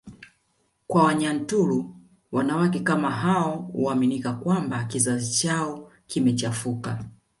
kwa 0.87 1.03
Wanyaturu 1.03 1.95
wanawake 2.31 2.79
kama 2.79 3.11
hao 3.11 3.55
huaminika 3.57 4.33
kwamba 4.33 4.83
kizazi 4.83 5.31
chao 5.33 5.91
kimechafuka 6.07 7.05